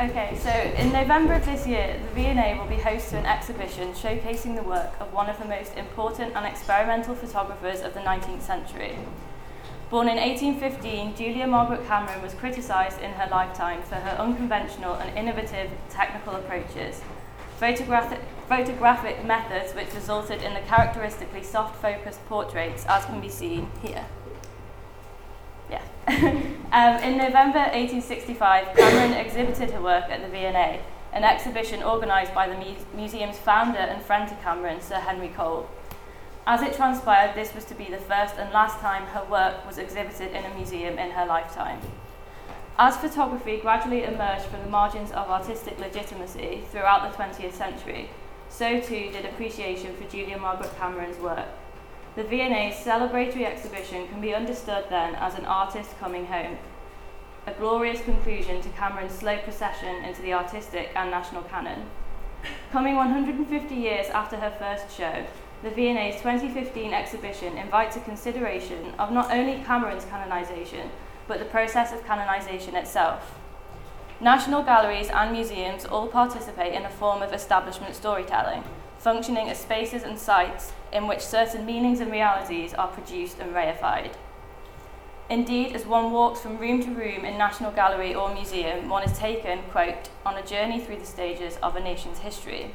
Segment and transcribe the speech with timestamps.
[0.00, 3.92] Okay, so in November of this year, the V&A will be host to an exhibition
[3.92, 8.40] showcasing the work of one of the most important and experimental photographers of the 19th
[8.40, 8.96] century.
[9.90, 15.16] Born in 1815, Julia Margaret Cameron was criticised in her lifetime for her unconventional and
[15.16, 17.02] innovative technical approaches,
[17.58, 23.70] photographic, photographic methods which resulted in the characteristically soft focused portraits as can be seen
[23.82, 24.06] here.
[25.70, 26.42] Yeah.
[26.72, 30.80] um, in November 1865, Cameron exhibited her work at the V&A,
[31.12, 35.68] an exhibition organised by the mu- museum's founder and friend to Cameron, Sir Henry Cole.
[36.46, 39.76] As it transpired, this was to be the first and last time her work was
[39.76, 41.78] exhibited in a museum in her lifetime.
[42.78, 48.08] As photography gradually emerged from the margins of artistic legitimacy throughout the 20th century,
[48.48, 51.46] so too did appreciation for Julia Margaret Cameron's work.
[52.14, 56.58] The V&A's celebratory exhibition can be understood then as an artist coming home,
[57.46, 61.86] a glorious conclusion to Cameron's slow procession into the artistic and national canon.
[62.70, 65.24] Coming 150 years after her first show,
[65.62, 70.90] the V&A's 2015 exhibition invites a consideration of not only Cameron's canonisation,
[71.26, 73.38] but the process of canonisation itself.
[74.20, 78.64] National galleries and museums all participate in a form of establishment storytelling,
[79.02, 84.12] functioning as spaces and sites in which certain meanings and realities are produced and reified.
[85.28, 89.18] Indeed, as one walks from room to room in National Gallery or museum, one is
[89.18, 92.74] taken, quote, on a journey through the stages of a nation's history.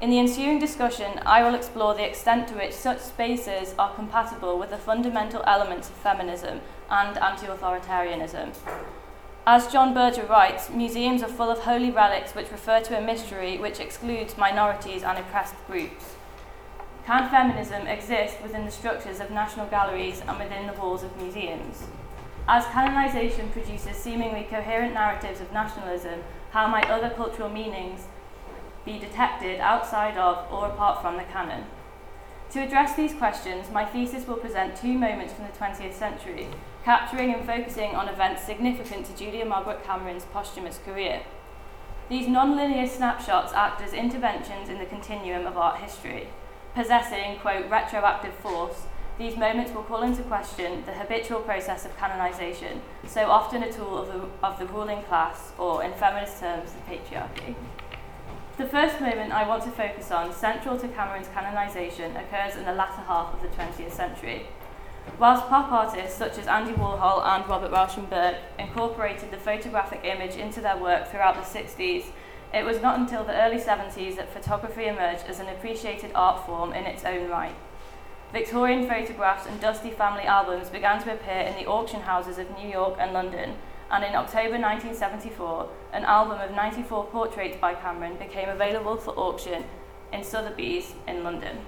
[0.00, 4.58] In the ensuing discussion, I will explore the extent to which such spaces are compatible
[4.58, 6.60] with the fundamental elements of feminism
[6.90, 8.52] and anti authoritarianism.
[9.44, 13.58] As John Berger writes, museums are full of holy relics which refer to a mystery
[13.58, 16.14] which excludes minorities and oppressed groups.
[17.04, 21.88] Can feminism exist within the structures of national galleries and within the walls of museums?
[22.46, 28.06] As canonisation produces seemingly coherent narratives of nationalism, how might other cultural meanings
[28.84, 31.64] be detected outside of or apart from the canon?
[32.52, 36.48] To address these questions, my thesis will present two moments from the 20th century,
[36.84, 41.22] capturing and focusing on events significant to Julia Margaret Cameron's posthumous career.
[42.10, 46.28] These non-linear snapshots act as interventions in the continuum of art history.
[46.74, 48.82] Possessing, quote, retroactive force,
[49.16, 53.96] these moments will call into question the habitual process of canonization, so often a tool
[53.96, 57.54] of the, of the ruling class, or in feminist terms, the patriarchy.
[58.58, 62.74] The first moment I want to focus on, central to Cameron's canonization, occurs in the
[62.74, 64.46] latter half of the 20th century.
[65.18, 70.60] Whilst pop artists such as Andy Warhol and Robert Rauschenberg incorporated the photographic image into
[70.60, 72.04] their work throughout the 60s,
[72.52, 76.74] it was not until the early 70s that photography emerged as an appreciated art form
[76.74, 77.54] in its own right.
[78.34, 82.68] Victorian photographs and dusty family albums began to appear in the auction houses of New
[82.68, 83.54] York and London,
[83.92, 89.64] and in October 1974, an album of 94 portraits by Cameron became available for auction
[90.10, 91.58] in Sotheby's in London.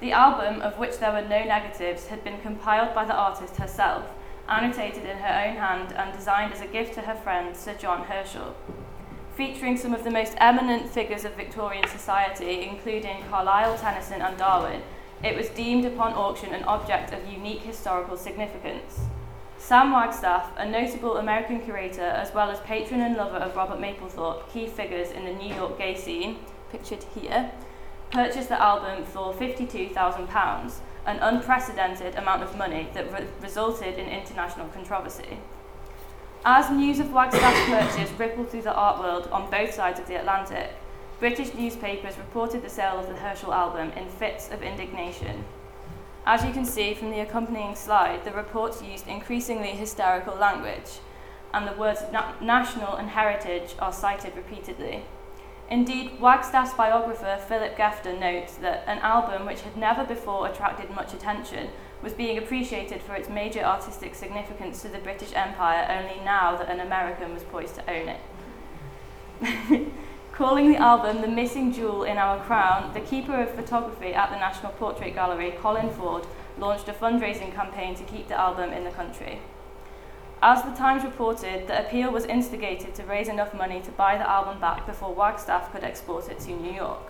[0.00, 4.06] The album, of which there were no negatives, had been compiled by the artist herself,
[4.48, 8.04] annotated in her own hand, and designed as a gift to her friend Sir John
[8.04, 8.56] Herschel.
[9.36, 14.80] Featuring some of the most eminent figures of Victorian society, including Carlyle, Tennyson, and Darwin,
[15.22, 19.00] it was deemed upon auction an object of unique historical significance.
[19.68, 24.50] Sam Wagstaff, a notable American curator as well as patron and lover of Robert Mapplethorpe,
[24.50, 26.38] key figures in the New York gay scene,
[26.72, 27.50] pictured here,
[28.10, 30.72] purchased the album for £52,000,
[31.04, 35.36] an unprecedented amount of money that re- resulted in international controversy.
[36.46, 40.18] As news of Wagstaff's purchase rippled through the art world on both sides of the
[40.18, 40.70] Atlantic,
[41.20, 45.44] British newspapers reported the sale of the Herschel album in fits of indignation.
[46.26, 51.00] As you can see from the accompanying slide, the reports used increasingly hysterical language,
[51.54, 55.04] and the words na- national and heritage are cited repeatedly.
[55.70, 61.12] Indeed, Wagstaff's biographer Philip Gefter notes that an album which had never before attracted much
[61.12, 61.68] attention
[62.02, 66.70] was being appreciated for its major artistic significance to the British Empire only now that
[66.70, 69.92] an American was poised to own it.
[70.38, 74.36] Calling the album the missing jewel in our crown, the keeper of photography at the
[74.36, 76.28] National Portrait Gallery, Colin Ford,
[76.60, 79.40] launched a fundraising campaign to keep the album in the country.
[80.40, 84.30] As the Times reported, the appeal was instigated to raise enough money to buy the
[84.30, 87.02] album back before Wagstaff could export it to New York.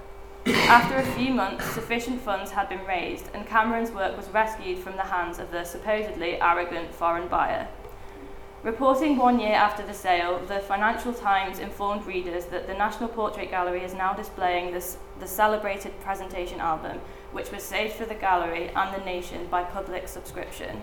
[0.46, 4.96] After a few months, sufficient funds had been raised, and Cameron's work was rescued from
[4.96, 7.68] the hands of the supposedly arrogant foreign buyer.
[8.68, 13.48] Reporting one year after the sale, the Financial Times informed readers that the National Portrait
[13.50, 17.00] Gallery is now displaying this, the celebrated presentation album,
[17.32, 20.82] which was saved for the gallery and the nation by public subscription.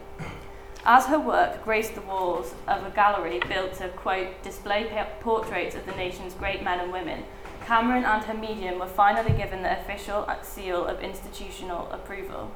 [0.83, 4.89] As her work graced the walls of a gallery built to, quote, display
[5.19, 7.23] portraits of the nation's great men and women,
[7.67, 12.49] Cameron and her medium were finally given the official uh, seal of institutional approval.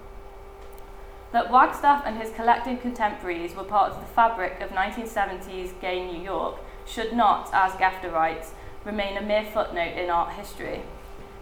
[1.31, 6.19] That Wagstaff and his collected contemporaries were part of the fabric of 1970s gay New
[6.19, 6.55] York
[6.87, 8.53] should not, as Gefter writes,
[8.83, 10.81] remain a mere footnote in art history.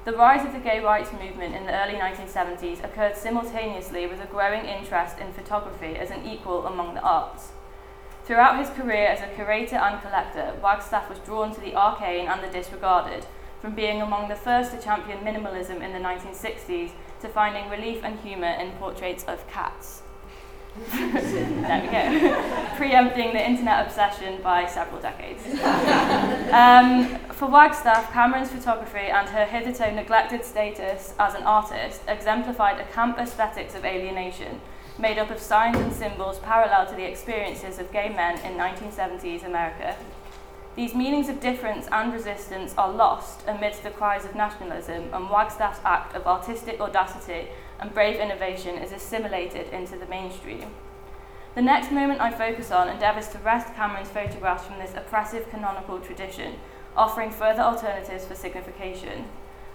[0.04, 4.26] The rise of the gay rights movement in the early 1970s occurred simultaneously with a
[4.26, 7.52] growing interest in photography as an equal among the arts.
[8.26, 12.44] Throughout his career as a curator and collector, Wagstaff was drawn to the arcane and
[12.44, 13.26] the disregarded,
[13.62, 16.92] from being among the first to champion minimalism in the 1960s
[17.22, 20.02] to finding relief and humour in portraits of cats.
[20.92, 22.76] there we go.
[22.76, 25.44] Preempting the internet obsession by several decades.
[26.54, 32.86] Um, for Wagstaff, Cameron's photography and her hitherto neglected status as an artist exemplified a
[32.94, 34.62] camp aesthetics of alienation,
[35.00, 39.46] made up of signs and symbols parallel to the experiences of gay men in 1970s
[39.46, 39.96] America.
[40.78, 45.80] These meanings of difference and resistance are lost amidst the cries of nationalism, and Wagstaff's
[45.84, 47.48] act of artistic audacity
[47.80, 50.70] and brave innovation is assimilated into the mainstream.
[51.56, 56.00] The next moment I focus on endeavours to wrest Cameron's photographs from this oppressive canonical
[56.00, 56.60] tradition,
[56.96, 59.26] offering further alternatives for signification.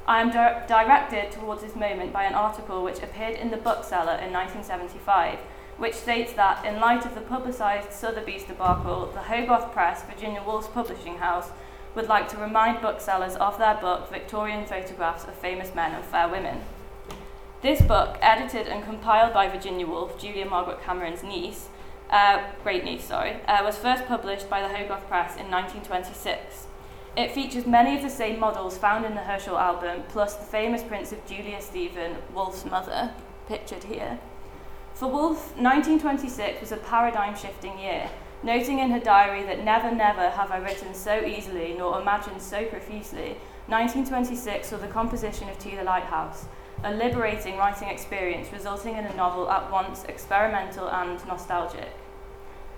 [0.06, 4.18] I am di- directed towards this moment by an article which appeared in the Bookseller
[4.22, 5.40] in 1975
[5.78, 10.68] which states that, in light of the publicised Sotheby's debacle, the Hogarth Press, Virginia Woolf's
[10.68, 11.50] publishing house,
[11.94, 16.28] would like to remind booksellers of their book, Victorian Photographs of Famous Men and Fair
[16.28, 16.62] Women.
[17.60, 21.68] This book, edited and compiled by Virginia Woolf, Julia Margaret Cameron's niece,
[22.10, 26.66] uh, great niece, sorry, uh, was first published by the Hogarth Press in 1926.
[27.16, 30.82] It features many of the same models found in the Herschel album, plus the famous
[30.82, 33.12] prints of Julia Stephen, Woolf's mother,
[33.46, 34.18] pictured here.
[34.94, 38.10] For Woolf, 1926 was a paradigm shifting year,
[38.42, 42.64] noting in her diary that never, never have I written so easily nor imagined so
[42.66, 43.36] profusely.
[43.68, 46.46] 1926 saw the composition of To the Lighthouse,
[46.84, 51.88] a liberating writing experience resulting in a novel at once experimental and nostalgic.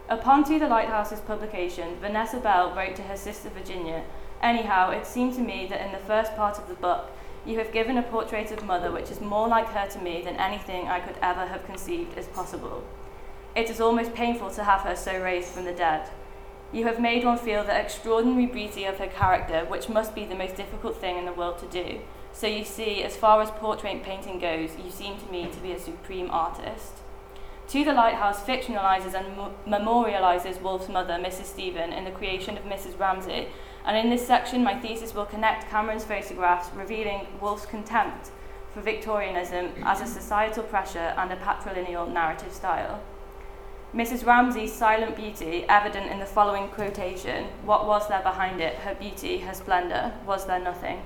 [0.09, 4.05] Upon To the Lighthouse's publication, Vanessa Bell wrote to her sister Virginia,
[4.43, 7.11] Anyhow, it seemed to me that in the first part of the book,
[7.47, 10.37] you have given a portrait of mother which is more like her to me than
[10.37, 12.85] anything I could ever have conceived as possible.
[13.55, 16.09] It is almost painful to have her so raised from the dead.
[16.73, 20.35] You have made one feel the extraordinary beauty of her character, which must be the
[20.35, 22.01] most difficult thing in the world to do.
[22.33, 25.71] So you see, as far as portrait painting goes, you seem to me to be
[25.71, 26.95] a supreme artist.
[27.69, 31.45] To the Lighthouse fictionalizes and memorializes Woolf's mother, Mrs.
[31.45, 32.99] Stephen, in the creation of Mrs.
[32.99, 33.49] Ramsay,
[33.85, 38.31] and in this section, my thesis will connect Cameron's photographs, revealing Woolf's contempt
[38.73, 43.01] for Victorianism as a societal pressure and a patrilineal narrative style.
[43.95, 44.27] Mrs.
[44.27, 48.75] Ramsay's silent beauty, evident in the following quotation What was there behind it?
[48.77, 51.03] Her beauty, her splendour, was there nothing?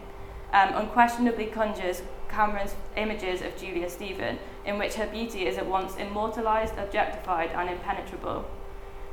[0.54, 5.96] Um, unquestionably conjures Cameron's images of Julia Stephen, in which her beauty is at once
[5.96, 8.46] immortalised, objectified, and impenetrable.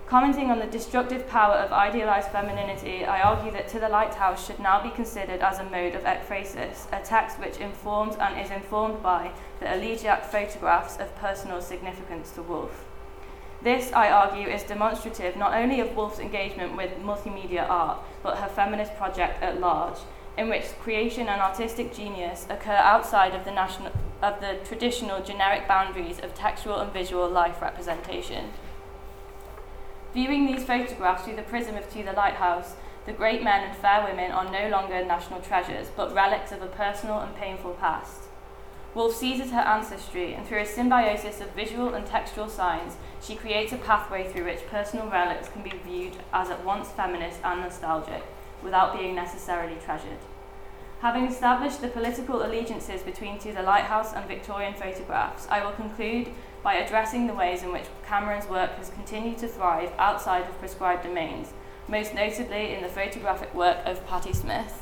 [0.08, 4.60] Commenting on the destructive power of idealized femininity, I argue that To the Lighthouse should
[4.60, 9.02] now be considered as a mode of ekphrasis, a text which informs and is informed
[9.02, 12.86] by the elegiac photographs of personal significance to Woolf.
[13.64, 18.48] This, I argue, is demonstrative not only of Woolf's engagement with multimedia art, but her
[18.48, 19.98] feminist project at large,
[20.38, 23.92] in which creation and artistic genius occur outside of the, national,
[24.22, 28.52] of the traditional generic boundaries of textual and visual life representation.
[30.16, 34.02] Viewing these photographs through the prism of To the Lighthouse, the great men and fair
[34.02, 38.22] women are no longer national treasures, but relics of a personal and painful past.
[38.94, 43.74] Woolf seizes her ancestry, and through a symbiosis of visual and textual signs, she creates
[43.74, 48.24] a pathway through which personal relics can be viewed as at once feminist and nostalgic,
[48.64, 50.20] without being necessarily treasured.
[51.02, 56.30] Having established the political allegiances between To Lighthouse and Victorian photographs, I will conclude
[56.66, 61.04] by addressing the ways in which Cameron's work has continued to thrive outside of prescribed
[61.04, 61.54] domains,
[61.88, 64.82] most notably in the photographic work of Patti Smith.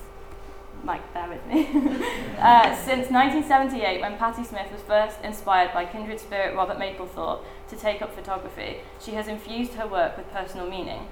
[0.82, 1.66] Mike, bear with me.
[2.40, 7.76] uh, since 1978, when Patti Smith was first inspired by kindred spirit Robert Mapplethorpe to
[7.76, 11.08] take up photography, she has infused her work with personal meaning.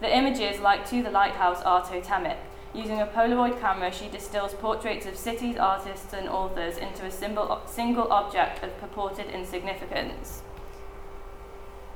[0.00, 2.38] The images, like To the Lighthouse, are totemic,
[2.76, 7.62] Using a Polaroid camera, she distills portraits of cities, artists, and authors into a symbol,
[7.64, 10.42] single object of purported insignificance.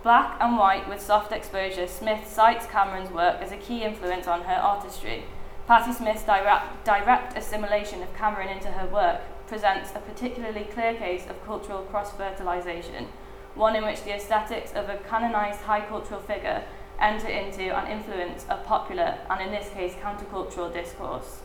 [0.02, 4.44] Black and white with soft exposure, Smith cites Cameron's work as a key influence on
[4.44, 5.25] her artistry.
[5.66, 11.26] Patti Smith's direct, direct assimilation of Cameron into her work presents a particularly clear case
[11.28, 13.08] of cultural cross fertilization,
[13.54, 16.64] one in which the aesthetics of a canonized high cultural figure
[17.00, 21.40] enter into and influence a popular, and in this case, countercultural discourse.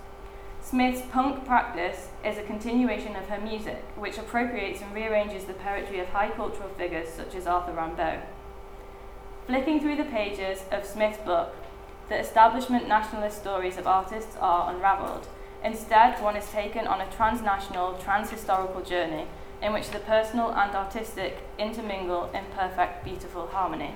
[0.62, 6.00] Smith's punk practice is a continuation of her music, which appropriates and rearranges the poetry
[6.00, 8.22] of high cultural figures such as Arthur Rimbaud.
[9.46, 11.54] Flicking through the pages of Smith's book,
[12.10, 15.28] the establishment nationalist stories of artists are unravelled.
[15.64, 19.28] Instead, one is taken on a transnational, transhistorical journey
[19.62, 23.94] in which the personal and artistic intermingle in perfect, beautiful harmony.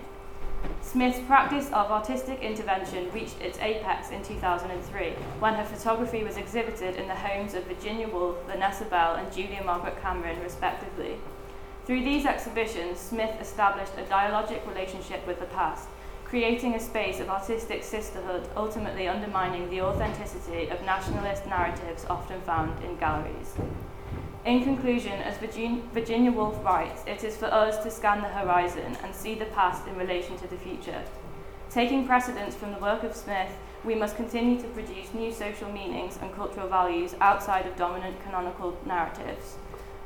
[0.81, 6.95] Smith's practice of artistic intervention reached its apex in 2003 when her photography was exhibited
[6.95, 11.17] in the homes of Virginia Woolf, Vanessa Bell, and Julia Margaret Cameron, respectively.
[11.85, 15.87] Through these exhibitions, Smith established a dialogic relationship with the past,
[16.25, 22.83] creating a space of artistic sisterhood, ultimately undermining the authenticity of nationalist narratives often found
[22.83, 23.53] in galleries.
[24.49, 29.13] In conclusion, as Virginia Woolf writes, it is for us to scan the horizon and
[29.13, 31.03] see the past in relation to the future.
[31.69, 33.51] Taking precedence from the work of Smith,
[33.85, 38.75] we must continue to produce new social meanings and cultural values outside of dominant canonical
[38.87, 39.57] narratives.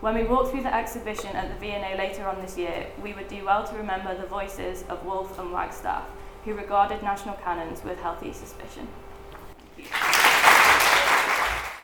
[0.02, 3.30] When we walk through the exhibition at the V&A later on this year, we would
[3.30, 6.04] do well to remember the voices of Woolf and Wagstaff,
[6.44, 8.90] who regarded national canons with healthy suspicion.